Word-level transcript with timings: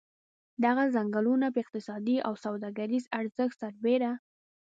دغه 0.65 0.83
څنګلونه 0.95 1.47
په 1.51 1.59
اقتصادي 1.63 2.17
او 2.27 2.33
سوداګریز 2.45 3.03
ارزښت 3.19 3.55
سربېره. 3.61 4.11